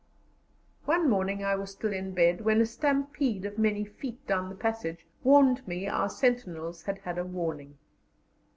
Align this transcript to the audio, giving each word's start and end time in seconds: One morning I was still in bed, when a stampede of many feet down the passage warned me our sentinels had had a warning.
One 0.85 1.07
morning 1.11 1.43
I 1.43 1.53
was 1.53 1.73
still 1.73 1.93
in 1.93 2.15
bed, 2.15 2.41
when 2.41 2.59
a 2.59 2.65
stampede 2.65 3.45
of 3.45 3.59
many 3.59 3.85
feet 3.85 4.25
down 4.25 4.49
the 4.49 4.55
passage 4.55 5.05
warned 5.23 5.67
me 5.67 5.87
our 5.87 6.09
sentinels 6.09 6.81
had 6.81 6.97
had 7.01 7.19
a 7.19 7.23
warning. 7.23 7.77